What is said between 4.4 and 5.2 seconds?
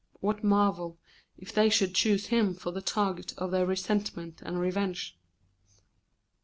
and revenge?